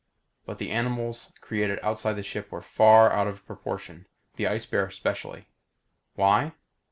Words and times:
But 0.47 0.57
the 0.57 0.71
animals 0.71 1.31
created 1.41 1.77
outside 1.83 2.13
the 2.13 2.23
ship 2.23 2.51
were 2.51 2.63
far 2.63 3.11
out 3.13 3.27
of 3.27 3.45
proportion, 3.45 4.07
the 4.35 4.47
ice 4.47 4.65
bear 4.65 4.87
especially. 4.87 5.45
Why? 6.15 6.53